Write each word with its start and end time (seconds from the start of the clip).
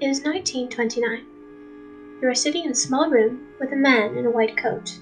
It 0.00 0.08
is 0.08 0.22
1929. 0.22 1.26
You 2.22 2.28
are 2.28 2.34
sitting 2.34 2.64
in 2.64 2.70
a 2.70 2.74
small 2.74 3.10
room 3.10 3.48
with 3.60 3.70
a 3.72 3.76
man 3.76 4.16
in 4.16 4.24
a 4.24 4.30
white 4.30 4.56
coat. 4.56 4.98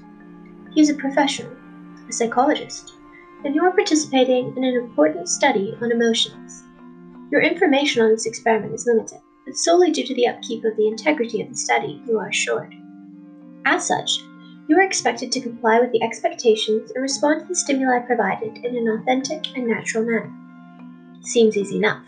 He 0.74 0.80
is 0.80 0.90
a 0.90 0.94
professional, 0.94 1.52
a 2.08 2.12
psychologist, 2.12 2.94
and 3.44 3.54
you 3.54 3.62
are 3.62 3.70
participating 3.70 4.56
in 4.56 4.64
an 4.64 4.74
important 4.74 5.28
study 5.28 5.78
on 5.80 5.92
emotions. 5.92 6.64
Your 7.30 7.42
information 7.42 8.02
on 8.02 8.10
this 8.10 8.26
experiment 8.26 8.74
is 8.74 8.86
limited, 8.86 9.20
but 9.46 9.56
solely 9.56 9.92
due 9.92 10.04
to 10.04 10.14
the 10.16 10.26
upkeep 10.26 10.64
of 10.64 10.76
the 10.76 10.88
integrity 10.88 11.42
of 11.42 11.48
the 11.48 11.54
study, 11.54 12.02
you 12.04 12.18
are 12.18 12.30
assured. 12.30 12.74
As 13.66 13.86
such, 13.86 14.24
you 14.66 14.76
are 14.78 14.82
expected 14.82 15.30
to 15.30 15.40
comply 15.40 15.78
with 15.78 15.92
the 15.92 16.02
expectations 16.02 16.90
and 16.90 17.02
respond 17.02 17.42
to 17.42 17.46
the 17.46 17.54
stimuli 17.54 18.00
provided 18.00 18.64
in 18.64 18.76
an 18.76 18.88
authentic 18.88 19.46
and 19.56 19.68
natural 19.68 20.02
manner. 20.02 20.34
Seems 21.20 21.56
easy 21.56 21.76
enough. 21.76 22.04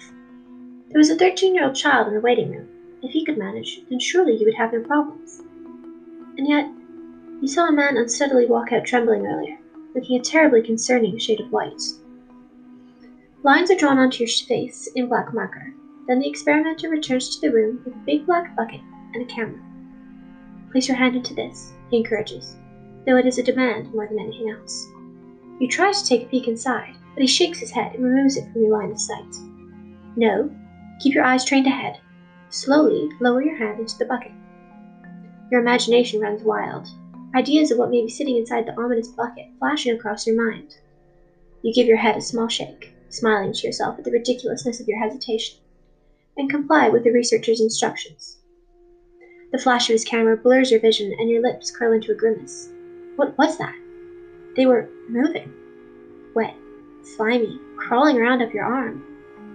There 0.88 0.98
was 0.98 1.10
a 1.10 1.14
13 1.14 1.54
year 1.54 1.66
old 1.66 1.76
child 1.76 2.08
in 2.08 2.14
the 2.14 2.20
waiting 2.20 2.50
room. 2.50 2.66
If 3.02 3.12
he 3.12 3.24
could 3.24 3.38
manage, 3.38 3.82
then 3.88 3.98
surely 3.98 4.36
you 4.36 4.44
would 4.44 4.54
have 4.54 4.72
no 4.72 4.80
problems. 4.80 5.42
And 6.36 6.46
yet, 6.46 6.68
you 7.40 7.48
saw 7.48 7.68
a 7.68 7.72
man 7.72 7.96
unsteadily 7.96 8.46
walk 8.46 8.72
out 8.72 8.84
trembling 8.84 9.26
earlier, 9.26 9.58
looking 9.94 10.20
a 10.20 10.22
terribly 10.22 10.62
concerning 10.62 11.18
shade 11.18 11.40
of 11.40 11.50
white. 11.50 11.82
Lines 13.42 13.70
are 13.70 13.76
drawn 13.76 13.98
onto 13.98 14.24
your 14.24 14.28
face 14.28 14.86
in 14.94 15.08
black 15.08 15.32
marker. 15.32 15.72
Then 16.06 16.18
the 16.18 16.28
experimenter 16.28 16.90
returns 16.90 17.34
to 17.34 17.40
the 17.40 17.54
room 17.54 17.80
with 17.84 17.94
a 17.94 18.04
big 18.04 18.26
black 18.26 18.54
bucket 18.54 18.80
and 19.14 19.22
a 19.22 19.32
camera. 19.32 19.60
Place 20.72 20.88
your 20.88 20.96
hand 20.96 21.16
into 21.16 21.34
this, 21.34 21.72
he 21.90 21.96
encourages, 21.96 22.56
though 23.06 23.16
it 23.16 23.26
is 23.26 23.38
a 23.38 23.42
demand 23.42 23.92
more 23.94 24.06
than 24.06 24.18
anything 24.18 24.50
else. 24.50 24.86
You 25.58 25.68
try 25.68 25.90
to 25.90 26.04
take 26.04 26.22
a 26.22 26.26
peek 26.26 26.48
inside, 26.48 26.94
but 27.14 27.22
he 27.22 27.26
shakes 27.26 27.58
his 27.58 27.70
head 27.70 27.94
and 27.94 28.04
removes 28.04 28.36
it 28.36 28.50
from 28.52 28.62
your 28.62 28.78
line 28.78 28.90
of 28.90 29.00
sight. 29.00 29.34
No, 30.16 30.50
keep 31.00 31.14
your 31.14 31.24
eyes 31.24 31.44
trained 31.44 31.66
ahead. 31.66 31.98
Slowly 32.50 33.08
lower 33.20 33.42
your 33.42 33.56
hand 33.56 33.78
into 33.78 33.96
the 33.96 34.06
bucket. 34.06 34.32
Your 35.52 35.60
imagination 35.60 36.20
runs 36.20 36.42
wild. 36.42 36.88
Ideas 37.34 37.70
of 37.70 37.78
what 37.78 37.90
may 37.90 38.02
be 38.02 38.10
sitting 38.10 38.36
inside 38.36 38.66
the 38.66 38.76
ominous 38.76 39.06
bucket 39.06 39.46
flashing 39.60 39.94
across 39.94 40.26
your 40.26 40.36
mind. 40.44 40.74
You 41.62 41.72
give 41.72 41.86
your 41.86 41.96
head 41.96 42.16
a 42.16 42.20
small 42.20 42.48
shake, 42.48 42.92
smiling 43.08 43.52
to 43.52 43.66
yourself 43.66 43.98
at 43.98 44.04
the 44.04 44.10
ridiculousness 44.10 44.80
of 44.80 44.88
your 44.88 44.98
hesitation, 44.98 45.58
and 46.36 46.50
comply 46.50 46.88
with 46.88 47.04
the 47.04 47.12
researcher's 47.12 47.60
instructions. 47.60 48.38
The 49.52 49.58
flash 49.58 49.88
of 49.88 49.94
his 49.94 50.04
camera 50.04 50.36
blurs 50.36 50.72
your 50.72 50.80
vision, 50.80 51.14
and 51.18 51.30
your 51.30 51.42
lips 51.42 51.70
curl 51.70 51.92
into 51.92 52.10
a 52.10 52.16
grimace. 52.16 52.68
What 53.14 53.38
was 53.38 53.58
that? 53.58 53.74
They 54.56 54.66
were 54.66 54.88
moving. 55.08 55.52
Wet, 56.34 56.56
slimy, 57.02 57.60
crawling 57.76 58.18
around 58.18 58.42
up 58.42 58.52
your 58.52 58.64
arm. 58.64 59.04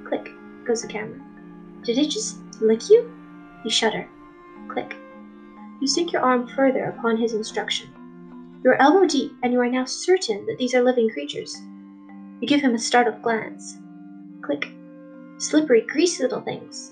Click 0.07 0.29
goes 0.65 0.81
the 0.81 0.87
camera. 0.87 1.24
Did 1.85 1.99
it 1.99 2.09
just 2.09 2.37
lick 2.59 2.89
you? 2.89 3.09
You 3.63 3.69
shudder. 3.69 4.07
Click. 4.67 4.95
You 5.79 5.87
sink 5.87 6.11
your 6.11 6.23
arm 6.23 6.47
further 6.55 6.85
upon 6.85 7.17
his 7.17 7.33
instruction. 7.33 7.87
You 8.63 8.71
are 8.71 8.81
elbow 8.81 9.05
deep, 9.05 9.31
and 9.43 9.53
you 9.53 9.59
are 9.61 9.69
now 9.69 9.85
certain 9.85 10.45
that 10.47 10.57
these 10.57 10.73
are 10.73 10.81
living 10.81 11.09
creatures. 11.09 11.55
You 12.41 12.47
give 12.47 12.61
him 12.61 12.73
a 12.73 12.79
startled 12.79 13.21
glance. 13.21 13.77
Click. 14.41 14.67
Slippery, 15.37 15.81
greasy 15.81 16.23
little 16.23 16.41
things. 16.41 16.91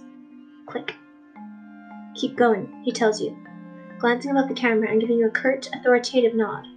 Click. 0.67 0.93
Keep 2.15 2.35
going, 2.35 2.71
he 2.83 2.91
tells 2.91 3.19
you, 3.19 3.35
glancing 3.97 4.29
about 4.29 4.47
the 4.47 4.53
camera 4.53 4.89
and 4.89 5.01
giving 5.01 5.17
you 5.17 5.25
a 5.25 5.31
curt, 5.31 5.67
authoritative 5.73 6.35
nod. 6.35 6.67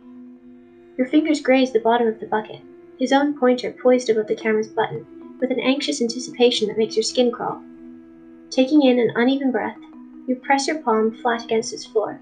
Your 0.96 1.06
fingers 1.08 1.40
graze 1.40 1.72
the 1.72 1.80
bottom 1.80 2.06
of 2.06 2.18
the 2.18 2.26
bucket, 2.26 2.62
his 2.98 3.12
own 3.12 3.38
pointer 3.38 3.70
poised 3.70 4.08
above 4.08 4.28
the 4.28 4.34
camera's 4.34 4.68
button, 4.68 5.04
with 5.38 5.50
an 5.50 5.60
anxious 5.60 6.00
anticipation 6.00 6.68
that 6.68 6.78
makes 6.78 6.96
your 6.96 7.02
skin 7.02 7.30
crawl. 7.30 7.60
Taking 8.50 8.82
in 8.82 8.98
an 8.98 9.12
uneven 9.16 9.50
breath, 9.50 9.76
you 10.26 10.36
press 10.36 10.66
your 10.66 10.78
palm 10.78 11.12
flat 11.20 11.44
against 11.44 11.72
its 11.72 11.84
floor. 11.84 12.20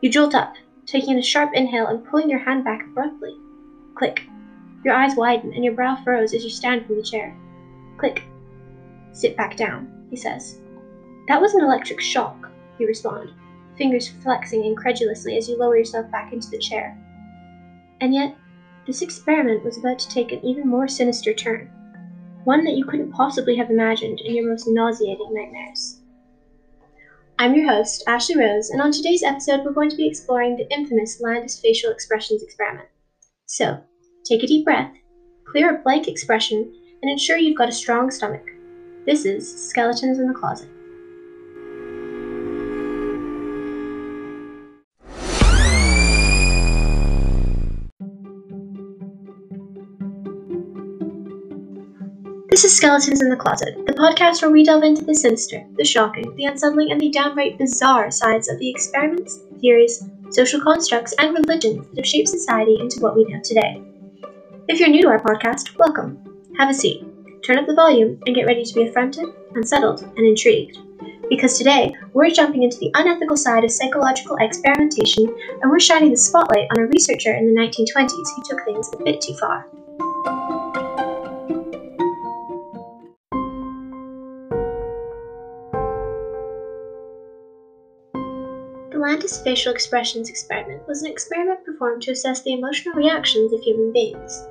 You 0.00 0.10
jolt 0.10 0.34
up, 0.34 0.54
taking 0.86 1.18
a 1.18 1.22
sharp 1.22 1.50
inhale 1.54 1.86
and 1.86 2.04
pulling 2.04 2.30
your 2.30 2.38
hand 2.38 2.64
back 2.64 2.82
abruptly. 2.84 3.36
Click. 3.94 4.22
Your 4.84 4.94
eyes 4.94 5.16
widen 5.16 5.52
and 5.52 5.64
your 5.64 5.74
brow 5.74 5.96
furrows 6.04 6.32
as 6.32 6.44
you 6.44 6.50
stand 6.50 6.86
from 6.86 6.96
the 6.96 7.02
chair. 7.02 7.36
Click. 7.98 8.22
Sit 9.12 9.36
back 9.36 9.56
down, 9.56 10.06
he 10.10 10.16
says. 10.16 10.60
That 11.28 11.40
was 11.40 11.54
an 11.54 11.62
electric 11.62 12.00
shock, 12.00 12.50
you 12.78 12.86
respond, 12.86 13.32
fingers 13.76 14.08
flexing 14.22 14.64
incredulously 14.64 15.36
as 15.36 15.48
you 15.48 15.56
lower 15.56 15.76
yourself 15.76 16.10
back 16.10 16.32
into 16.32 16.50
the 16.50 16.58
chair. 16.58 16.96
And 18.00 18.14
yet, 18.14 18.36
this 18.86 19.02
experiment 19.02 19.64
was 19.64 19.78
about 19.78 19.98
to 19.98 20.08
take 20.08 20.30
an 20.30 20.44
even 20.44 20.68
more 20.68 20.86
sinister 20.86 21.32
turn, 21.32 21.70
one 22.46 22.62
that 22.62 22.74
you 22.74 22.84
couldn't 22.84 23.10
possibly 23.10 23.56
have 23.56 23.70
imagined 23.70 24.20
in 24.20 24.36
your 24.36 24.48
most 24.48 24.68
nauseating 24.68 25.34
nightmares. 25.34 25.96
I'm 27.40 27.56
your 27.56 27.68
host, 27.68 28.04
Ashley 28.06 28.36
Rose, 28.36 28.70
and 28.70 28.80
on 28.80 28.92
today's 28.92 29.24
episode, 29.24 29.64
we're 29.64 29.72
going 29.72 29.90
to 29.90 29.96
be 29.96 30.06
exploring 30.06 30.54
the 30.54 30.72
infamous 30.72 31.20
Landis 31.20 31.58
facial 31.58 31.90
expressions 31.90 32.44
experiment. 32.44 32.88
So, 33.46 33.80
take 34.24 34.44
a 34.44 34.46
deep 34.46 34.64
breath, 34.64 34.92
clear 35.44 35.74
a 35.74 35.82
blank 35.82 36.06
expression, 36.06 36.72
and 37.02 37.10
ensure 37.10 37.36
you've 37.36 37.58
got 37.58 37.68
a 37.68 37.72
strong 37.72 38.12
stomach. 38.12 38.48
This 39.06 39.24
is 39.24 39.68
Skeletons 39.68 40.20
in 40.20 40.28
the 40.28 40.32
Closet. 40.32 40.68
This 52.56 52.64
is 52.64 52.76
Skeletons 52.78 53.20
in 53.20 53.28
the 53.28 53.36
Closet, 53.36 53.84
the 53.84 53.92
podcast 53.92 54.40
where 54.40 54.50
we 54.50 54.64
delve 54.64 54.82
into 54.82 55.04
the 55.04 55.14
sinister, 55.14 55.62
the 55.76 55.84
shocking, 55.84 56.34
the 56.36 56.46
unsettling, 56.46 56.90
and 56.90 56.98
the 56.98 57.10
downright 57.10 57.58
bizarre 57.58 58.10
sides 58.10 58.48
of 58.48 58.58
the 58.58 58.70
experiments, 58.70 59.40
theories, 59.60 60.02
social 60.30 60.62
constructs, 60.62 61.12
and 61.18 61.36
religions 61.36 61.86
that 61.88 61.98
have 61.98 62.06
shaped 62.06 62.30
society 62.30 62.78
into 62.80 63.00
what 63.00 63.14
we 63.14 63.24
know 63.24 63.42
today. 63.44 63.82
If 64.68 64.80
you're 64.80 64.88
new 64.88 65.02
to 65.02 65.08
our 65.08 65.20
podcast, 65.20 65.76
welcome. 65.76 66.18
Have 66.56 66.70
a 66.70 66.72
seat, 66.72 67.04
turn 67.44 67.58
up 67.58 67.66
the 67.66 67.74
volume, 67.74 68.18
and 68.24 68.34
get 68.34 68.46
ready 68.46 68.64
to 68.64 68.74
be 68.74 68.88
affronted, 68.88 69.26
unsettled, 69.54 70.04
and 70.16 70.26
intrigued. 70.26 70.78
Because 71.28 71.58
today, 71.58 71.92
we're 72.14 72.30
jumping 72.30 72.62
into 72.62 72.78
the 72.78 72.90
unethical 72.94 73.36
side 73.36 73.64
of 73.64 73.70
psychological 73.70 74.38
experimentation, 74.40 75.26
and 75.60 75.70
we're 75.70 75.78
shining 75.78 76.10
the 76.10 76.16
spotlight 76.16 76.68
on 76.70 76.82
a 76.82 76.86
researcher 76.86 77.34
in 77.34 77.54
the 77.54 77.60
1920s 77.60 78.34
who 78.34 78.42
took 78.48 78.64
things 78.64 78.90
a 78.94 79.04
bit 79.04 79.20
too 79.20 79.34
far. 79.34 79.66
The 88.96 89.02
Landis 89.02 89.36
facial 89.42 89.74
expressions 89.74 90.30
experiment 90.30 90.88
was 90.88 91.02
an 91.02 91.10
experiment 91.12 91.62
performed 91.66 92.00
to 92.04 92.12
assess 92.12 92.40
the 92.40 92.54
emotional 92.54 92.94
reactions 92.94 93.52
of 93.52 93.60
human 93.60 93.92
beings. 93.92 94.42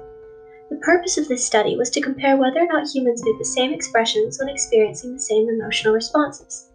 The 0.70 0.76
purpose 0.84 1.18
of 1.18 1.28
this 1.28 1.44
study 1.44 1.76
was 1.76 1.90
to 1.90 2.00
compare 2.00 2.38
whether 2.38 2.60
or 2.60 2.68
not 2.68 2.88
humans 2.88 3.26
made 3.26 3.40
the 3.40 3.44
same 3.44 3.74
expressions 3.74 4.38
when 4.38 4.48
experiencing 4.48 5.14
the 5.14 5.20
same 5.20 5.50
emotional 5.50 5.96
responses. 5.96 6.70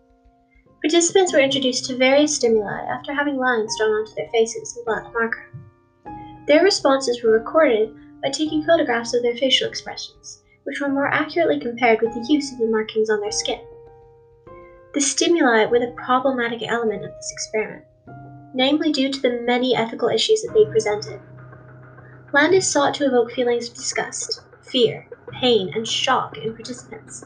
Participants 0.83 1.33
were 1.33 1.39
introduced 1.39 1.85
to 1.85 1.97
various 1.97 2.35
stimuli 2.35 2.81
after 2.91 3.15
having 3.15 3.37
lines 3.37 3.73
drawn 3.79 3.93
onto 3.93 4.17
their 4.17 4.29
faces 4.33 4.77
in 4.77 4.85
black 4.85 5.05
marker. 5.15 5.49
Their 6.49 6.65
responses 6.65 7.23
were 7.23 7.31
recorded 7.31 7.89
by 8.21 8.31
taking 8.31 8.65
photographs 8.65 9.15
of 9.15 9.23
their 9.23 9.37
facial 9.37 9.69
expressions, 9.69 10.43
which 10.65 10.81
were 10.81 10.89
more 10.89 11.07
accurately 11.07 11.61
compared 11.61 12.01
with 12.03 12.15
the 12.15 12.27
use 12.29 12.51
of 12.51 12.59
the 12.59 12.67
markings 12.67 13.11
on 13.11 13.21
their 13.21 13.31
skin. 13.31 13.61
The 14.93 15.01
stimuli 15.01 15.67
were 15.67 15.79
the 15.79 15.95
problematic 15.97 16.69
element 16.69 17.05
of 17.05 17.13
this 17.15 17.31
experiment, 17.31 17.85
namely 18.53 18.91
due 18.91 19.09
to 19.13 19.21
the 19.21 19.41
many 19.47 19.77
ethical 19.77 20.09
issues 20.09 20.43
that 20.43 20.53
they 20.53 20.65
presented. 20.65 21.21
Landis 22.33 22.69
sought 22.69 22.95
to 22.95 23.07
evoke 23.07 23.31
feelings 23.31 23.69
of 23.69 23.75
disgust, 23.75 24.43
fear, 24.63 25.07
pain, 25.31 25.71
and 25.77 25.87
shock 25.87 26.39
in 26.39 26.57
participants. 26.57 27.25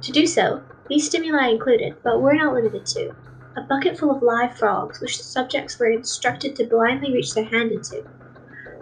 To 0.00 0.12
do 0.12 0.26
so, 0.26 0.62
these 0.88 1.06
stimuli 1.06 1.48
included, 1.48 1.96
but 2.02 2.22
were 2.22 2.32
not 2.32 2.54
limited 2.54 2.86
to, 2.86 3.14
a 3.54 3.60
bucket 3.68 3.98
full 3.98 4.10
of 4.10 4.22
live 4.22 4.56
frogs 4.56 4.98
which 4.98 5.18
the 5.18 5.24
subjects 5.24 5.78
were 5.78 5.90
instructed 5.90 6.56
to 6.56 6.64
blindly 6.64 7.12
reach 7.12 7.34
their 7.34 7.44
hand 7.44 7.70
into, 7.70 8.02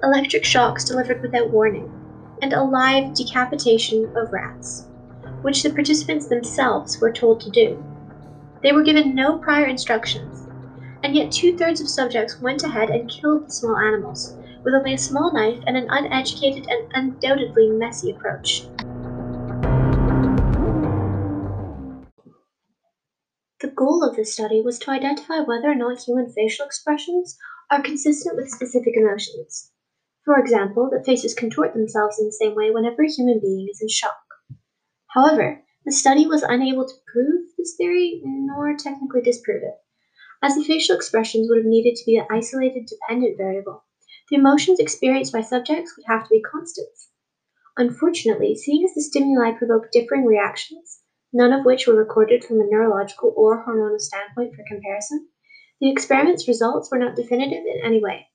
electric 0.04 0.44
shocks 0.44 0.84
delivered 0.84 1.22
without 1.22 1.50
warning, 1.50 1.90
and 2.40 2.52
a 2.52 2.62
live 2.62 3.14
decapitation 3.14 4.16
of 4.16 4.32
rats, 4.32 4.86
which 5.42 5.64
the 5.64 5.70
participants 5.70 6.28
themselves 6.28 7.00
were 7.00 7.10
told 7.10 7.40
to 7.40 7.50
do. 7.50 7.82
They 8.62 8.72
were 8.72 8.82
given 8.82 9.14
no 9.14 9.38
prior 9.38 9.66
instructions, 9.66 10.48
and 11.02 11.14
yet 11.14 11.30
two 11.30 11.56
thirds 11.56 11.80
of 11.80 11.88
subjects 11.88 12.40
went 12.40 12.62
ahead 12.62 12.90
and 12.90 13.10
killed 13.10 13.46
the 13.46 13.52
small 13.52 13.76
animals 13.76 14.34
with 14.64 14.74
only 14.74 14.94
a 14.94 14.98
small 14.98 15.32
knife 15.32 15.62
and 15.66 15.76
an 15.76 15.86
uneducated 15.90 16.66
and 16.68 16.90
undoubtedly 16.94 17.68
messy 17.68 18.10
approach. 18.10 18.62
The 23.60 23.72
goal 23.74 24.02
of 24.02 24.16
this 24.16 24.32
study 24.32 24.60
was 24.60 24.78
to 24.80 24.90
identify 24.90 25.40
whether 25.40 25.70
or 25.70 25.74
not 25.74 26.02
human 26.02 26.30
facial 26.30 26.66
expressions 26.66 27.38
are 27.70 27.82
consistent 27.82 28.36
with 28.36 28.50
specific 28.50 28.96
emotions. 28.96 29.70
For 30.24 30.38
example, 30.38 30.90
that 30.92 31.06
faces 31.06 31.34
contort 31.34 31.74
themselves 31.74 32.18
in 32.18 32.26
the 32.26 32.32
same 32.32 32.54
way 32.54 32.70
whenever 32.70 33.02
a 33.02 33.08
human 33.08 33.38
being 33.40 33.68
is 33.70 33.80
in 33.80 33.88
shock. 33.88 34.16
However, 35.14 35.62
The 35.86 35.92
study 35.92 36.26
was 36.26 36.42
unable 36.42 36.84
to 36.84 36.94
prove 37.06 37.45
this 37.58 37.74
theory 37.76 38.20
nor 38.24 38.76
technically 38.76 39.22
disprove 39.22 39.62
it, 39.62 39.74
as 40.42 40.54
the 40.54 40.64
facial 40.64 40.94
expressions 40.94 41.48
would 41.48 41.58
have 41.58 41.66
needed 41.66 41.96
to 41.96 42.04
be 42.04 42.16
an 42.16 42.26
isolated 42.30 42.86
dependent 42.86 43.36
variable. 43.38 43.84
The 44.28 44.36
emotions 44.36 44.78
experienced 44.78 45.32
by 45.32 45.40
subjects 45.40 45.96
would 45.96 46.06
have 46.06 46.24
to 46.24 46.30
be 46.30 46.42
constants. 46.42 47.10
Unfortunately, 47.76 48.54
seeing 48.54 48.84
as 48.84 48.94
the 48.94 49.02
stimuli 49.02 49.52
provoked 49.52 49.92
differing 49.92 50.24
reactions, 50.24 51.02
none 51.32 51.52
of 51.52 51.64
which 51.64 51.86
were 51.86 51.94
recorded 51.94 52.44
from 52.44 52.60
a 52.60 52.66
neurological 52.66 53.32
or 53.36 53.64
hormonal 53.64 54.00
standpoint 54.00 54.54
for 54.54 54.64
comparison, 54.68 55.28
the 55.80 55.90
experiment's 55.90 56.48
results 56.48 56.90
were 56.90 56.98
not 56.98 57.16
definitive 57.16 57.64
in 57.66 57.80
any 57.84 58.02
way. 58.02 58.26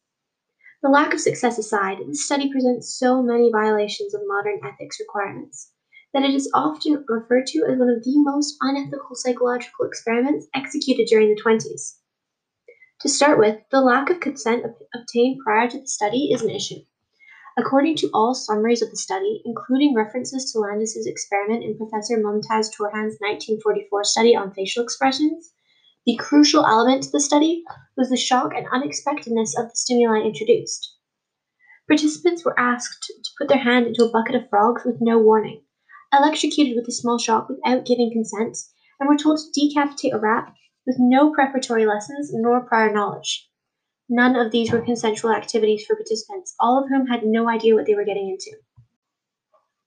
The 0.84 0.90
lack 0.90 1.14
of 1.14 1.20
success 1.20 1.58
aside, 1.58 1.98
this 2.08 2.26
study 2.26 2.52
presents 2.52 2.98
so 2.98 3.22
many 3.22 3.52
violations 3.52 4.14
of 4.14 4.22
modern 4.26 4.60
ethics 4.64 5.00
requirements 5.00 5.72
that 6.14 6.24
it 6.24 6.34
is 6.34 6.52
often 6.54 7.04
referred 7.08 7.48
to 7.48 7.66
as 7.70 7.78
one 7.78 7.90
of 7.90 8.04
the 8.04 8.18
most 8.18 8.58
unethical 8.62 9.16
psychological 9.16 9.86
experiments 9.86 10.48
executed 10.54 11.08
during 11.08 11.30
the 11.30 11.42
20s. 11.42 11.98
To 13.02 13.10
start 13.10 13.40
with, 13.40 13.58
the 13.72 13.82
lack 13.82 14.10
of 14.10 14.20
consent 14.20 14.66
obtained 14.94 15.40
prior 15.44 15.68
to 15.70 15.80
the 15.80 15.88
study 15.88 16.32
is 16.32 16.42
an 16.42 16.50
issue. 16.50 16.82
According 17.58 17.98
to 17.98 18.10
all 18.14 18.34
summaries 18.34 18.82
of 18.82 18.92
the 18.92 18.98
study, 18.98 19.42
including 19.44 19.96
references 19.96 20.52
to 20.52 20.60
Landis's 20.60 21.08
experiment 21.08 21.64
in 21.64 21.78
Professor 21.78 22.18
Mumtaz 22.18 22.72
Torhan's 22.72 23.18
1944 23.20 24.04
study 24.04 24.36
on 24.36 24.54
facial 24.54 24.84
expressions, 24.84 25.54
the 26.06 26.16
crucial 26.16 26.66
element 26.66 27.04
to 27.04 27.12
the 27.12 27.20
study 27.20 27.64
was 27.98 28.10
the 28.10 28.18
shock 28.18 28.54
and 28.56 28.68
unexpectedness 28.72 29.58
of 29.58 29.70
the 29.70 29.76
stimuli 29.76 30.22
introduced. 30.22 30.96
Participants 31.88 32.46
were 32.46 32.60
asked 32.60 33.04
to 33.04 33.32
put 33.38 33.50
their 33.50 33.58
hand 33.58 33.88
into 33.88 34.06
a 34.06 34.12
bucket 34.12 34.36
of 34.36 34.50
frogs 34.50 34.84
with 34.86 35.02
no 35.02 35.20
warning, 35.20 35.62
electrocuted 36.14 36.76
with 36.76 36.88
a 36.88 36.92
small 36.92 37.18
shock 37.18 37.50
without 37.50 37.86
giving 37.86 38.12
consent, 38.12 38.58
and 39.00 39.10
were 39.10 39.18
told 39.18 39.40
to 39.40 39.52
decapitate 39.60 40.14
a 40.14 40.18
rat 40.18 40.54
with 40.86 40.98
no 41.00 41.32
preparatory 41.32 41.86
lessons 41.86 42.32
nor 42.34 42.66
prior 42.66 42.92
knowledge. 42.92 43.50
None 44.10 44.36
of 44.36 44.52
these 44.52 44.72
were 44.72 44.82
consensual 44.82 45.32
activities 45.32 45.86
for 45.86 45.96
participants, 45.96 46.54
all 46.60 46.78
of 46.78 46.90
whom 46.90 47.08
had 47.08 47.24
no 47.24 47.48
idea 47.48 47.76
what 47.76 47.86
they 47.86 47.96
were 47.96 48.04
getting 48.04 48.30
into. 48.30 48.58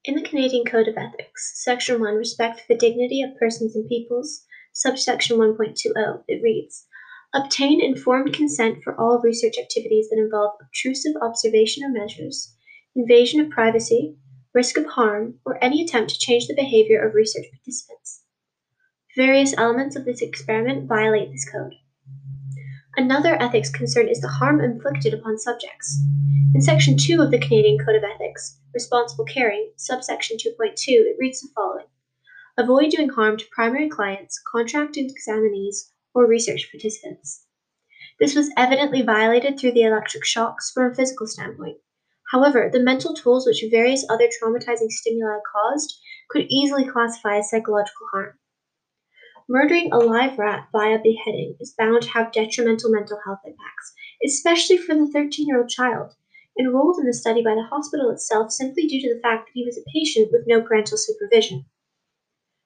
In 0.05 0.15
the 0.15 0.23
Canadian 0.23 0.65
Code 0.65 0.89
of 0.89 0.97
Ethics, 0.97 1.63
Section 1.63 2.01
1, 2.01 2.15
Respect 2.15 2.61
for 2.61 2.67
the 2.69 2.79
Dignity 2.79 3.23
of 3.23 3.37
Persons 3.39 3.75
and 3.75 3.89
Peoples, 3.89 4.45
subsection 4.73 5.39
1.20, 5.39 6.25
it 6.29 6.43
reads 6.43 6.87
Obtain 7.35 7.83
informed 7.83 8.33
consent 8.33 8.83
for 8.83 8.99
all 8.99 9.21
research 9.21 9.59
activities 9.59 10.09
that 10.09 10.19
involve 10.19 10.59
obtrusive 10.61 11.15
observation 11.21 11.85
or 11.85 11.89
measures, 11.89 12.55
invasion 12.95 13.41
of 13.41 13.51
privacy, 13.51 14.17
risk 14.55 14.77
of 14.77 14.87
harm, 14.87 15.35
or 15.45 15.63
any 15.63 15.83
attempt 15.83 16.11
to 16.11 16.19
change 16.19 16.47
the 16.47 16.55
behavior 16.55 17.05
of 17.05 17.15
research 17.15 17.47
participants. 17.51 18.23
Various 19.17 19.53
elements 19.59 19.97
of 19.97 20.05
this 20.05 20.23
experiment 20.23 20.89
violate 20.89 21.33
this 21.33 21.49
code. 21.51 21.75
Another 22.97 23.41
ethics 23.43 23.71
concern 23.71 24.09
is 24.09 24.21
the 24.21 24.29
harm 24.29 24.61
inflicted 24.61 25.13
upon 25.13 25.39
subjects. 25.39 26.01
In 26.55 26.61
Section 26.61 26.97
2 26.97 27.21
of 27.21 27.33
the 27.33 27.41
Canadian 27.41 27.85
Code 27.85 27.97
of 27.97 28.05
Ethics, 28.05 28.61
Responsible 28.73 29.25
Caring, 29.25 29.73
subsection 29.77 30.37
2.2, 30.37 30.73
it 30.87 31.17
reads 31.19 31.41
the 31.41 31.49
following 31.57 31.87
Avoid 32.57 32.91
doing 32.91 33.09
harm 33.09 33.37
to 33.37 33.45
primary 33.51 33.89
clients, 33.89 34.41
contracted 34.53 35.11
examinees, 35.11 35.91
or 36.15 36.29
research 36.29 36.69
participants. 36.71 37.47
This 38.21 38.37
was 38.37 38.53
evidently 38.57 39.03
violated 39.03 39.59
through 39.59 39.73
the 39.73 39.83
electric 39.83 40.25
shocks 40.25 40.71
from 40.71 40.93
a 40.93 40.95
physical 40.95 41.27
standpoint. 41.27 41.79
However, 42.35 42.69
the 42.69 42.81
mental 42.81 43.15
tolls 43.15 43.47
which 43.47 43.65
various 43.71 44.05
other 44.11 44.27
traumatizing 44.27 44.91
stimuli 44.91 45.39
caused 45.53 46.01
could 46.29 46.47
easily 46.51 46.85
classify 46.85 47.39
as 47.39 47.49
psychological 47.49 48.09
harm. 48.11 48.41
Murdering 49.49 49.93
a 49.93 49.99
live 49.99 50.37
rat 50.37 50.67
via 50.73 50.99
beheading 50.99 51.57
is 51.61 51.77
bound 51.79 52.03
to 52.03 52.09
have 52.09 52.33
detrimental 52.33 52.91
mental 52.91 53.21
health 53.25 53.39
impacts, 53.47 53.95
especially 54.27 54.79
for 54.79 54.97
the 54.97 55.07
13 55.07 55.47
year 55.47 55.61
old 55.61 55.69
child, 55.69 56.17
enrolled 56.59 56.99
in 56.99 57.07
the 57.07 57.13
study 57.13 57.41
by 57.41 57.55
the 57.55 57.69
hospital 57.71 58.11
itself 58.11 58.51
simply 58.51 58.89
due 58.89 59.01
to 59.03 59.15
the 59.15 59.21
fact 59.21 59.47
that 59.47 59.53
he 59.55 59.65
was 59.65 59.79
a 59.79 59.91
patient 59.95 60.33
with 60.33 60.43
no 60.49 60.61
parental 60.61 60.99
supervision. 60.99 61.65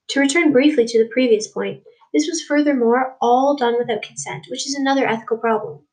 To 0.09 0.21
return 0.21 0.51
briefly 0.51 0.87
to 0.87 1.05
the 1.05 1.11
previous 1.11 1.47
point, 1.47 1.83
this 2.15 2.27
was 2.27 2.41
furthermore 2.41 3.19
all 3.21 3.55
done 3.55 3.77
without 3.77 4.01
consent, 4.01 4.47
which 4.49 4.67
is 4.67 4.75
another 4.75 5.07
ethical 5.07 5.37
problem. 5.37 5.87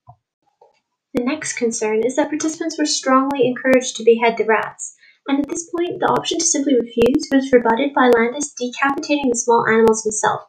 The 1.15 1.23
next 1.23 1.53
concern 1.53 2.03
is 2.03 2.17
that 2.17 2.27
participants 2.27 2.77
were 2.77 2.85
strongly 2.85 3.47
encouraged 3.47 3.95
to 3.95 4.03
behead 4.03 4.35
the 4.35 4.43
rats, 4.43 4.97
and 5.25 5.39
at 5.39 5.47
this 5.47 5.69
point, 5.69 6.01
the 6.01 6.07
option 6.07 6.39
to 6.39 6.45
simply 6.45 6.75
refuse 6.75 7.29
was 7.31 7.53
rebutted 7.53 7.93
by 7.93 8.09
Landis 8.09 8.53
decapitating 8.53 9.29
the 9.29 9.37
small 9.37 9.65
animals 9.65 10.03
himself, 10.03 10.41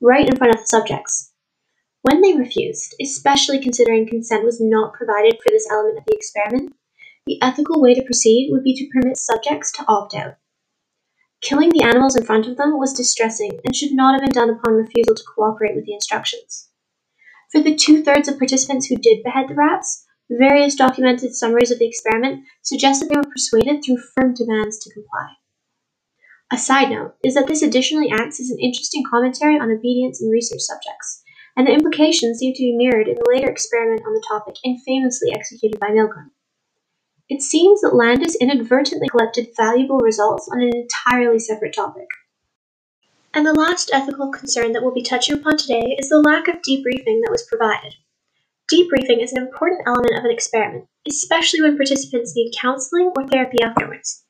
right 0.00 0.28
in 0.28 0.36
front 0.36 0.54
of 0.54 0.60
the 0.60 0.66
subjects. 0.68 1.32
When 2.02 2.20
they 2.20 2.36
refused, 2.36 2.94
especially 3.02 3.60
considering 3.60 4.06
consent 4.06 4.44
was 4.44 4.60
not 4.60 4.94
provided 4.94 5.40
for 5.42 5.50
this 5.50 5.68
element 5.68 5.98
of 5.98 6.04
the 6.06 6.14
experiment, 6.14 6.76
the 7.26 7.42
ethical 7.42 7.82
way 7.82 7.94
to 7.94 8.02
proceed 8.02 8.50
would 8.52 8.62
be 8.62 8.76
to 8.76 8.88
permit 8.94 9.18
subjects 9.18 9.72
to 9.72 9.84
opt 9.88 10.14
out. 10.14 10.36
Killing 11.40 11.70
the 11.70 11.82
animals 11.82 12.14
in 12.14 12.24
front 12.24 12.46
of 12.46 12.56
them 12.56 12.78
was 12.78 12.92
distressing 12.92 13.58
and 13.64 13.74
should 13.74 13.92
not 13.92 14.14
have 14.14 14.22
been 14.22 14.32
done 14.32 14.50
upon 14.50 14.74
refusal 14.74 15.16
to 15.16 15.24
cooperate 15.34 15.74
with 15.74 15.86
the 15.86 15.94
instructions. 15.94 16.68
For 17.50 17.60
the 17.60 17.74
two 17.74 18.02
thirds 18.02 18.28
of 18.28 18.38
participants 18.38 18.86
who 18.86 18.96
did 18.96 19.22
behead 19.22 19.48
the 19.48 19.54
rats, 19.54 20.03
various 20.30 20.74
documented 20.74 21.34
summaries 21.34 21.70
of 21.70 21.78
the 21.78 21.86
experiment 21.86 22.44
suggest 22.62 23.00
that 23.00 23.08
they 23.08 23.16
were 23.16 23.30
persuaded 23.30 23.82
through 23.82 23.98
firm 24.14 24.34
demands 24.34 24.78
to 24.78 24.92
comply. 24.92 25.34
A 26.52 26.58
side 26.58 26.90
note 26.90 27.14
is 27.24 27.34
that 27.34 27.46
this 27.46 27.62
additionally 27.62 28.10
acts 28.10 28.40
as 28.40 28.50
an 28.50 28.58
interesting 28.60 29.02
commentary 29.08 29.58
on 29.58 29.70
obedience 29.70 30.22
in 30.22 30.30
research 30.30 30.60
subjects, 30.60 31.22
and 31.56 31.66
the 31.66 31.72
implications 31.72 32.38
seem 32.38 32.54
to 32.54 32.62
be 32.62 32.76
mirrored 32.76 33.08
in 33.08 33.14
the 33.14 33.30
later 33.32 33.50
experiment 33.50 34.02
on 34.06 34.14
the 34.14 34.24
topic 34.28 34.56
infamously 34.64 35.30
executed 35.34 35.80
by 35.80 35.88
Milgram. 35.88 36.30
It 37.28 37.40
seems 37.40 37.80
that 37.80 37.94
Landis 37.94 38.36
inadvertently 38.36 39.08
collected 39.08 39.48
valuable 39.56 39.98
results 39.98 40.48
on 40.52 40.60
an 40.60 40.72
entirely 40.74 41.38
separate 41.38 41.74
topic. 41.74 42.06
And 43.32 43.46
the 43.46 43.54
last 43.54 43.90
ethical 43.92 44.30
concern 44.30 44.72
that 44.72 44.82
we'll 44.82 44.94
be 44.94 45.02
touching 45.02 45.36
upon 45.36 45.56
today 45.56 45.96
is 45.98 46.08
the 46.08 46.20
lack 46.20 46.46
of 46.48 46.56
debriefing 46.56 47.22
that 47.22 47.32
was 47.32 47.46
provided. 47.48 47.94
Debriefing 48.74 49.22
is 49.22 49.30
an 49.32 49.38
important 49.38 49.82
element 49.86 50.18
of 50.18 50.24
an 50.24 50.32
experiment, 50.32 50.88
especially 51.06 51.62
when 51.62 51.76
participants 51.76 52.34
need 52.34 52.50
counseling 52.60 53.12
or 53.16 53.24
therapy 53.28 53.58
afterwards. 53.62 54.24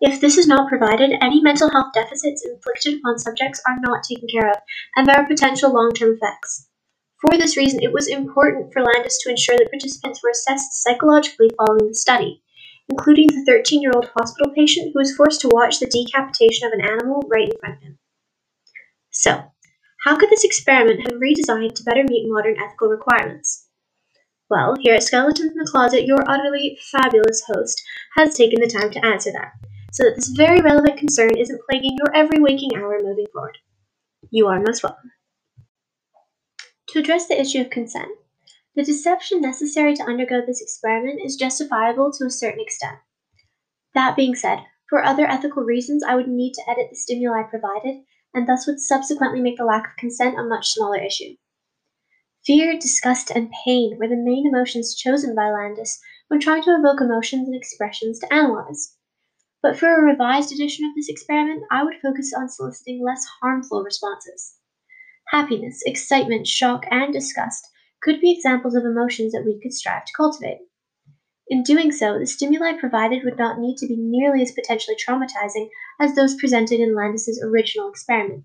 If 0.00 0.20
this 0.20 0.38
is 0.38 0.46
not 0.46 0.68
provided, 0.68 1.18
any 1.20 1.42
mental 1.42 1.72
health 1.72 1.92
deficits 1.92 2.46
inflicted 2.46 3.00
upon 3.00 3.18
subjects 3.18 3.60
are 3.66 3.80
not 3.80 4.04
taken 4.04 4.28
care 4.28 4.48
of, 4.48 4.58
and 4.94 5.08
there 5.08 5.16
are 5.16 5.26
potential 5.26 5.74
long 5.74 5.90
term 5.90 6.14
effects. 6.14 6.68
For 7.20 7.36
this 7.36 7.56
reason, 7.56 7.82
it 7.82 7.92
was 7.92 8.06
important 8.06 8.72
for 8.72 8.80
Landis 8.80 9.18
to 9.22 9.30
ensure 9.30 9.56
that 9.58 9.72
participants 9.72 10.22
were 10.22 10.30
assessed 10.30 10.84
psychologically 10.84 11.50
following 11.56 11.88
the 11.88 11.94
study, 11.94 12.44
including 12.88 13.26
the 13.26 13.44
13 13.44 13.82
year 13.82 13.90
old 13.92 14.12
hospital 14.14 14.52
patient 14.54 14.92
who 14.94 15.00
was 15.00 15.16
forced 15.16 15.40
to 15.40 15.50
watch 15.50 15.80
the 15.80 15.90
decapitation 15.90 16.68
of 16.68 16.74
an 16.74 16.86
animal 16.86 17.24
right 17.26 17.48
in 17.48 17.58
front 17.58 17.78
of 17.78 17.82
him. 17.82 17.98
So, 19.10 19.50
how 20.04 20.16
could 20.16 20.30
this 20.30 20.44
experiment 20.44 21.00
have 21.10 21.18
redesigned 21.18 21.74
to 21.74 21.82
better 21.82 22.04
meet 22.04 22.30
modern 22.30 22.54
ethical 22.56 22.86
requirements? 22.86 23.66
Well, 24.50 24.74
here 24.80 24.96
at 24.96 25.04
Skeletons 25.04 25.52
in 25.52 25.56
the 25.56 25.70
Closet, 25.70 26.06
your 26.06 26.28
utterly 26.28 26.76
fabulous 26.90 27.44
host 27.46 27.80
has 28.16 28.34
taken 28.34 28.60
the 28.60 28.66
time 28.66 28.90
to 28.90 29.06
answer 29.06 29.30
that, 29.30 29.52
so 29.92 30.02
that 30.02 30.16
this 30.16 30.26
very 30.26 30.60
relevant 30.60 30.98
concern 30.98 31.36
isn't 31.38 31.60
plaguing 31.70 31.96
your 31.96 32.12
every 32.16 32.40
waking 32.40 32.70
hour 32.76 32.98
moving 33.00 33.26
forward. 33.32 33.58
You 34.32 34.48
are 34.48 34.58
most 34.58 34.82
welcome. 34.82 35.12
To 36.88 36.98
address 36.98 37.28
the 37.28 37.40
issue 37.40 37.60
of 37.60 37.70
consent, 37.70 38.08
the 38.74 38.82
deception 38.82 39.40
necessary 39.40 39.94
to 39.94 40.02
undergo 40.02 40.40
this 40.44 40.60
experiment 40.60 41.20
is 41.24 41.36
justifiable 41.36 42.10
to 42.18 42.26
a 42.26 42.30
certain 42.30 42.60
extent. 42.60 42.98
That 43.94 44.16
being 44.16 44.34
said, 44.34 44.64
for 44.88 45.04
other 45.04 45.30
ethical 45.30 45.62
reasons, 45.62 46.02
I 46.02 46.16
would 46.16 46.26
need 46.26 46.54
to 46.54 46.64
edit 46.68 46.88
the 46.90 46.96
stimuli 46.96 47.44
provided, 47.44 48.02
and 48.34 48.48
thus 48.48 48.66
would 48.66 48.80
subsequently 48.80 49.40
make 49.40 49.58
the 49.58 49.64
lack 49.64 49.90
of 49.90 49.96
consent 49.96 50.40
a 50.40 50.42
much 50.42 50.70
smaller 50.70 51.00
issue. 51.00 51.36
Fear, 52.46 52.78
disgust, 52.78 53.30
and 53.30 53.52
pain 53.64 53.98
were 53.98 54.08
the 54.08 54.16
main 54.16 54.46
emotions 54.46 54.94
chosen 54.94 55.34
by 55.34 55.50
Landis 55.50 56.00
when 56.28 56.40
trying 56.40 56.62
to 56.62 56.74
evoke 56.74 57.00
emotions 57.00 57.46
and 57.46 57.54
expressions 57.54 58.18
to 58.20 58.32
analyze. 58.32 58.96
But 59.62 59.78
for 59.78 59.94
a 59.94 60.02
revised 60.02 60.50
edition 60.52 60.86
of 60.86 60.94
this 60.94 61.10
experiment, 61.10 61.64
I 61.70 61.84
would 61.84 62.00
focus 62.00 62.32
on 62.32 62.48
soliciting 62.48 63.04
less 63.04 63.26
harmful 63.42 63.82
responses. 63.82 64.56
Happiness, 65.28 65.82
excitement, 65.84 66.46
shock, 66.46 66.86
and 66.90 67.12
disgust 67.12 67.68
could 68.02 68.20
be 68.20 68.32
examples 68.32 68.74
of 68.74 68.84
emotions 68.86 69.32
that 69.32 69.44
we 69.44 69.60
could 69.60 69.74
strive 69.74 70.06
to 70.06 70.12
cultivate. 70.16 70.60
In 71.48 71.62
doing 71.62 71.92
so, 71.92 72.18
the 72.18 72.26
stimuli 72.26 72.72
provided 72.72 73.22
would 73.22 73.36
not 73.36 73.58
need 73.58 73.76
to 73.78 73.86
be 73.86 73.96
nearly 73.96 74.40
as 74.40 74.52
potentially 74.52 74.96
traumatizing 74.96 75.68
as 76.00 76.14
those 76.14 76.36
presented 76.36 76.80
in 76.80 76.94
Landis's 76.94 77.42
original 77.42 77.90
experiment. 77.90 78.44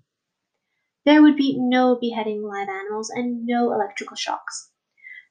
There 1.06 1.22
would 1.22 1.36
be 1.36 1.56
no 1.56 1.94
beheading 1.94 2.42
live 2.42 2.68
animals 2.68 3.10
and 3.10 3.46
no 3.46 3.72
electrical 3.72 4.16
shocks. 4.16 4.72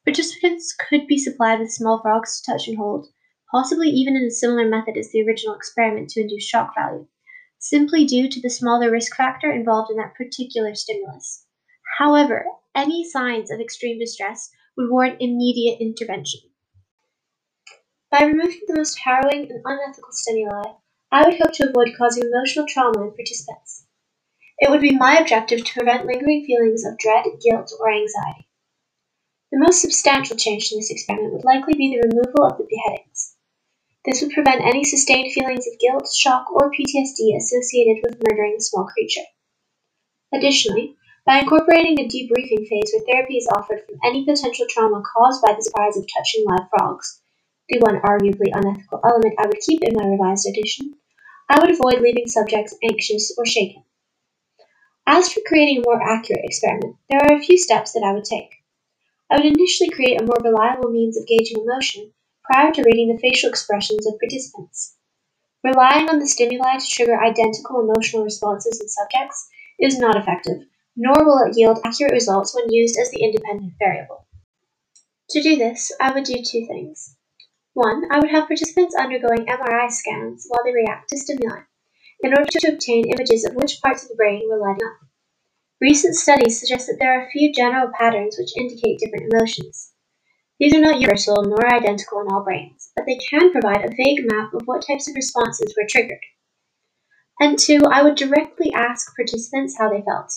Participants 0.05 0.73
could 0.73 1.05
be 1.05 1.17
supplied 1.17 1.59
with 1.59 1.73
small 1.73 2.01
frogs 2.01 2.39
to 2.39 2.49
touch 2.49 2.69
and 2.69 2.77
hold, 2.77 3.07
possibly 3.51 3.89
even 3.89 4.15
in 4.15 4.23
a 4.23 4.31
similar 4.31 4.65
method 4.69 4.95
as 4.95 5.11
the 5.11 5.21
original 5.21 5.53
experiment 5.53 6.11
to 6.11 6.21
induce 6.21 6.45
shock 6.45 6.73
value, 6.75 7.05
simply 7.59 8.05
due 8.05 8.29
to 8.29 8.39
the 8.39 8.49
smaller 8.49 8.89
risk 8.89 9.17
factor 9.17 9.51
involved 9.51 9.91
in 9.91 9.97
that 9.97 10.15
particular 10.15 10.73
stimulus. 10.75 11.45
However, 11.97 12.45
any 12.73 13.03
signs 13.03 13.51
of 13.51 13.59
extreme 13.59 13.99
distress 13.99 14.49
would 14.77 14.89
warrant 14.89 15.17
immediate 15.19 15.81
intervention. 15.81 16.39
By 18.09 18.23
removing 18.23 18.61
the 18.67 18.75
most 18.77 18.97
harrowing 18.99 19.51
and 19.51 19.61
unethical 19.65 20.13
stimuli, 20.13 20.75
I 21.11 21.27
would 21.27 21.37
hope 21.37 21.51
to 21.55 21.67
avoid 21.67 21.97
causing 21.97 22.23
emotional 22.23 22.65
trauma 22.65 23.01
in 23.01 23.11
participants. 23.13 23.84
It 24.59 24.69
would 24.69 24.81
be 24.81 24.95
my 24.95 25.17
objective 25.17 25.65
to 25.65 25.73
prevent 25.73 26.05
lingering 26.05 26.45
feelings 26.45 26.85
of 26.85 26.97
dread, 26.97 27.25
guilt, 27.43 27.71
or 27.79 27.91
anxiety. 27.91 28.47
The 29.51 29.59
most 29.59 29.81
substantial 29.81 30.37
change 30.37 30.69
to 30.69 30.77
this 30.77 30.89
experiment 30.89 31.33
would 31.33 31.43
likely 31.43 31.73
be 31.73 31.89
the 31.89 32.07
removal 32.07 32.45
of 32.45 32.57
the 32.57 32.67
beheadings. 32.69 33.35
This 34.05 34.21
would 34.21 34.31
prevent 34.31 34.61
any 34.61 34.83
sustained 34.83 35.33
feelings 35.33 35.67
of 35.67 35.79
guilt, 35.79 36.07
shock, 36.13 36.51
or 36.51 36.71
PTSD 36.71 37.35
associated 37.35 38.03
with 38.03 38.21
murdering 38.23 38.55
a 38.57 38.61
small 38.61 38.85
creature. 38.85 39.25
Additionally, 40.33 40.95
by 41.25 41.39
incorporating 41.39 41.99
a 41.99 42.07
debriefing 42.07 42.67
phase 42.67 42.93
where 42.93 43.05
therapy 43.05 43.37
is 43.37 43.47
offered 43.47 43.83
from 43.85 43.99
any 44.05 44.23
potential 44.23 44.67
trauma 44.69 45.01
caused 45.01 45.41
by 45.41 45.53
the 45.53 45.63
surprise 45.63 45.97
of 45.97 46.05
touching 46.15 46.45
live 46.45 46.69
frogs, 46.69 47.19
the 47.67 47.79
one 47.79 47.99
arguably 48.01 48.51
unethical 48.53 49.01
element 49.03 49.35
I 49.39 49.47
would 49.47 49.59
keep 49.59 49.81
in 49.83 49.95
my 49.95 50.05
revised 50.07 50.47
edition, 50.47 50.95
I 51.49 51.59
would 51.59 51.71
avoid 51.71 52.01
leaving 52.01 52.27
subjects 52.27 52.75
anxious 52.83 53.33
or 53.37 53.45
shaken. 53.45 53.83
As 55.07 55.31
for 55.31 55.41
creating 55.45 55.79
a 55.79 55.81
more 55.85 56.01
accurate 56.01 56.45
experiment, 56.45 56.95
there 57.09 57.19
are 57.21 57.35
a 57.35 57.41
few 57.41 57.57
steps 57.59 57.93
that 57.93 58.03
I 58.03 58.11
would 58.11 58.25
take. 58.25 58.63
I 59.29 59.37
would 59.37 59.45
initially 59.45 59.89
create 59.89 60.19
a 60.19 60.25
more 60.25 60.37
reliable 60.43 60.89
means 60.89 61.15
of 61.15 61.27
gauging 61.27 61.61
emotion 61.61 62.11
prior 62.43 62.71
to 62.71 62.83
reading 62.83 63.13
the 63.13 63.19
facial 63.19 63.49
expressions 63.49 64.07
of 64.07 64.19
participants. 64.19 64.97
Relying 65.63 66.09
on 66.09 66.19
the 66.19 66.27
stimuli 66.27 66.77
to 66.77 66.87
trigger 66.87 67.23
identical 67.23 67.81
emotional 67.81 68.23
responses 68.23 68.81
in 68.81 68.87
subjects 68.87 69.47
is 69.79 69.99
not 69.99 70.15
effective, 70.15 70.61
nor 70.95 71.15
will 71.25 71.45
it 71.47 71.57
yield 71.57 71.79
accurate 71.85 72.13
results 72.13 72.55
when 72.55 72.71
used 72.71 72.97
as 72.99 73.11
the 73.11 73.23
independent 73.23 73.73
variable. 73.77 74.25
To 75.31 75.41
do 75.41 75.55
this, 75.55 75.91
I 75.99 76.13
would 76.13 76.23
do 76.23 76.35
two 76.35 76.65
things. 76.67 77.15
One, 77.73 78.03
I 78.11 78.19
would 78.19 78.31
have 78.31 78.47
participants 78.47 78.95
undergoing 78.95 79.45
MRI 79.45 79.91
scans 79.91 80.45
while 80.47 80.63
they 80.63 80.73
react 80.73 81.09
to 81.09 81.17
stimuli, 81.17 81.61
in 82.21 82.31
order 82.31 82.49
to 82.49 82.71
obtain 82.71 83.09
images 83.09 83.45
of 83.45 83.55
which 83.55 83.81
parts 83.81 84.03
of 84.03 84.09
the 84.09 84.15
brain 84.15 84.47
were 84.49 84.59
lighting 84.59 84.87
up. 84.87 85.07
Recent 85.81 86.15
studies 86.15 86.59
suggest 86.59 86.87
that 86.87 86.97
there 86.99 87.19
are 87.19 87.25
a 87.25 87.29
few 87.29 87.53
general 87.53 87.91
patterns 87.97 88.37
which 88.39 88.57
indicate 88.57 88.99
different 88.99 89.31
emotions. 89.31 89.91
These 90.59 90.73
are 90.73 90.79
not 90.79 91.01
universal 91.01 91.43
nor 91.43 91.67
identical 91.67 92.21
in 92.21 92.27
all 92.31 92.43
brains, 92.43 92.91
but 92.95 93.05
they 93.05 93.17
can 93.17 93.51
provide 93.51 93.83
a 93.83 93.93
vague 93.95 94.25
map 94.25 94.53
of 94.53 94.61
what 94.65 94.85
types 94.87 95.09
of 95.09 95.15
responses 95.15 95.75
were 95.75 95.87
triggered. 95.89 96.23
And 97.41 97.59
two, 97.59 97.81
I 97.91 98.01
would 98.01 98.15
directly 98.15 98.71
ask 98.73 99.13
participants 99.17 99.77
how 99.77 99.89
they 99.89 100.01
felt. 100.01 100.31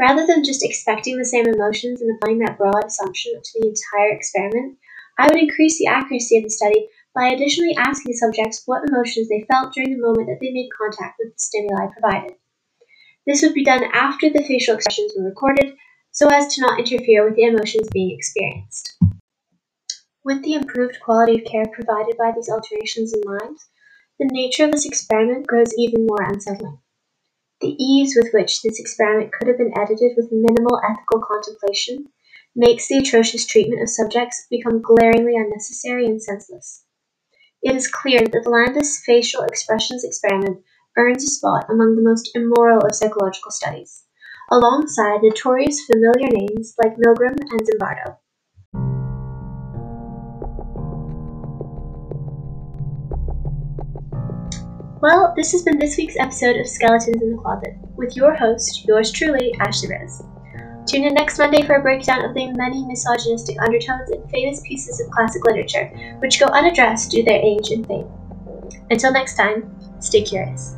Rather 0.00 0.26
than 0.26 0.42
just 0.42 0.64
expecting 0.64 1.18
the 1.18 1.26
same 1.26 1.46
emotions 1.46 2.00
and 2.00 2.10
applying 2.16 2.38
that 2.38 2.56
broad 2.56 2.86
assumption 2.86 3.32
to 3.44 3.60
the 3.60 3.68
entire 3.68 4.16
experiment, 4.16 4.78
I 5.18 5.26
would 5.26 5.36
increase 5.36 5.78
the 5.78 5.88
accuracy 5.88 6.38
of 6.38 6.44
the 6.44 6.50
study 6.50 6.88
by 7.14 7.28
additionally 7.28 7.74
asking 7.76 8.14
subjects 8.14 8.62
what 8.66 8.88
emotions 8.88 9.28
they 9.28 9.46
felt 9.50 9.72
during 9.72 9.92
the 9.92 10.06
moment 10.06 10.28
that 10.28 10.38
they 10.40 10.50
made 10.50 10.70
contact 10.76 11.16
with 11.18 11.32
the 11.32 11.38
stimuli 11.38 11.86
provided. 11.92 12.36
This 13.26 13.42
would 13.42 13.54
be 13.54 13.64
done 13.64 13.84
after 13.92 14.30
the 14.30 14.42
facial 14.42 14.74
expressions 14.74 15.12
were 15.16 15.24
recorded 15.24 15.74
so 16.10 16.28
as 16.28 16.54
to 16.54 16.60
not 16.60 16.78
interfere 16.78 17.24
with 17.24 17.36
the 17.36 17.44
emotions 17.44 17.88
being 17.92 18.16
experienced. 18.16 18.96
With 20.24 20.42
the 20.42 20.54
improved 20.54 20.98
quality 21.00 21.38
of 21.38 21.44
care 21.44 21.66
provided 21.66 22.16
by 22.16 22.32
these 22.34 22.48
alterations 22.48 23.12
in 23.12 23.22
mind, 23.24 23.58
the 24.18 24.28
nature 24.30 24.64
of 24.64 24.72
this 24.72 24.86
experiment 24.86 25.46
grows 25.46 25.74
even 25.76 26.06
more 26.06 26.22
unsettling. 26.22 26.78
The 27.60 27.76
ease 27.82 28.16
with 28.16 28.32
which 28.32 28.62
this 28.62 28.78
experiment 28.78 29.32
could 29.32 29.48
have 29.48 29.58
been 29.58 29.76
edited 29.76 30.12
with 30.16 30.32
minimal 30.32 30.80
ethical 30.84 31.20
contemplation 31.20 32.08
makes 32.54 32.88
the 32.88 32.98
atrocious 32.98 33.46
treatment 33.46 33.82
of 33.82 33.88
subjects 33.88 34.46
become 34.50 34.82
glaringly 34.82 35.36
unnecessary 35.36 36.06
and 36.06 36.22
senseless. 36.22 36.84
It 37.62 37.76
is 37.76 37.86
clear 37.86 38.18
that 38.18 38.42
the 38.42 38.50
Landis 38.50 39.04
facial 39.06 39.42
expressions 39.42 40.02
experiment 40.02 40.64
earns 40.96 41.22
a 41.22 41.28
spot 41.28 41.66
among 41.70 41.94
the 41.94 42.02
most 42.02 42.30
immoral 42.34 42.84
of 42.84 42.92
psychological 42.92 43.52
studies, 43.52 44.02
alongside 44.50 45.22
notorious 45.22 45.80
familiar 45.84 46.28
names 46.32 46.74
like 46.82 46.96
Milgram 46.96 47.38
and 47.38 47.60
Zimbardo. 47.60 48.16
Well, 55.00 55.32
this 55.36 55.52
has 55.52 55.62
been 55.62 55.78
this 55.78 55.96
week's 55.96 56.16
episode 56.18 56.56
of 56.56 56.66
Skeletons 56.66 57.22
in 57.22 57.36
the 57.36 57.38
Closet, 57.40 57.76
with 57.94 58.16
your 58.16 58.34
host, 58.34 58.84
yours 58.86 59.12
truly, 59.12 59.54
Ashley 59.60 59.88
Rose. 59.88 60.22
Tune 60.92 61.04
in 61.04 61.14
next 61.14 61.38
Monday 61.38 61.62
for 61.62 61.76
a 61.76 61.80
breakdown 61.80 62.22
of 62.22 62.34
the 62.34 62.52
many 62.52 62.84
misogynistic 62.84 63.56
undertones 63.62 64.10
in 64.10 64.28
famous 64.28 64.60
pieces 64.60 65.00
of 65.00 65.10
classic 65.10 65.42
literature, 65.42 65.86
which 66.18 66.38
go 66.38 66.44
unaddressed 66.52 67.10
due 67.10 67.24
to 67.24 67.30
their 67.30 67.40
age 67.40 67.70
and 67.70 67.86
fame. 67.86 68.06
Until 68.90 69.10
next 69.10 69.36
time, 69.36 69.74
stay 70.00 70.20
curious. 70.20 70.76